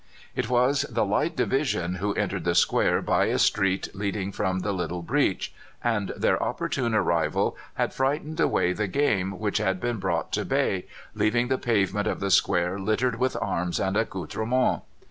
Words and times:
It 0.35 0.49
was 0.49 0.81
the 0.89 1.05
Light 1.05 1.35
Division 1.35 1.97
who 1.97 2.15
entered 2.15 2.43
the 2.43 2.55
square 2.55 3.03
by 3.03 3.25
a 3.25 3.37
street 3.37 3.87
leading 3.93 4.31
from 4.31 4.61
the 4.61 4.71
little 4.71 5.03
breach, 5.03 5.53
and 5.83 6.11
their 6.17 6.41
opportune 6.41 6.95
arrival 6.95 7.55
had 7.75 7.93
frightened 7.93 8.39
away 8.39 8.73
the 8.73 8.87
game 8.87 9.37
which 9.37 9.59
had 9.59 9.79
been 9.79 9.97
brought 9.97 10.31
to 10.31 10.43
bay, 10.43 10.87
leaving 11.13 11.49
the 11.49 11.59
pavement 11.59 12.07
of 12.07 12.19
the 12.19 12.31
square 12.31 12.79
littered 12.79 13.17
with 13.19 13.37
arms 13.39 13.79
and 13.79 13.95
accoutrements. 13.95 14.83